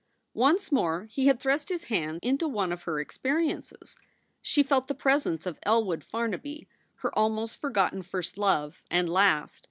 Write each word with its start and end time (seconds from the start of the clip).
Once 0.33 0.71
more 0.71 1.03
he 1.11 1.27
had 1.27 1.39
thrust 1.39 1.69
his 1.69 1.83
hand 1.83 2.19
into 2.23 2.47
one 2.47 2.71
of 2.71 2.81
her 2.85 2.93
experi 2.95 3.53
ences. 3.55 3.95
She 4.41 4.63
felt 4.63 4.87
the 4.87 4.95
presence 4.95 5.45
of 5.45 5.59
Elwood 5.61 6.03
Farnaby, 6.03 6.67
her 7.03 7.13
almost 7.15 7.61
forgotten 7.61 8.01
first 8.01 8.35
love, 8.35 8.81
and 8.89 9.07
last. 9.07 9.59